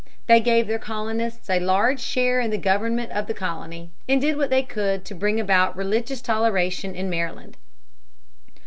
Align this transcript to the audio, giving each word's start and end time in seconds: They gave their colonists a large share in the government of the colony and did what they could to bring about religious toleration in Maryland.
They 0.25 0.39
gave 0.39 0.65
their 0.65 0.79
colonists 0.79 1.47
a 1.47 1.59
large 1.59 1.99
share 1.99 2.39
in 2.39 2.49
the 2.49 2.57
government 2.57 3.11
of 3.11 3.27
the 3.27 3.35
colony 3.35 3.91
and 4.09 4.19
did 4.19 4.35
what 4.35 4.49
they 4.49 4.63
could 4.63 5.05
to 5.05 5.13
bring 5.13 5.39
about 5.39 5.77
religious 5.77 6.23
toleration 6.23 6.95
in 6.95 7.07
Maryland. 7.07 7.55